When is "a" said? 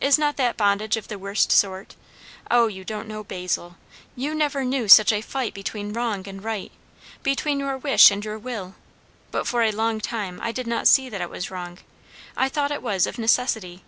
5.12-5.20, 9.62-9.72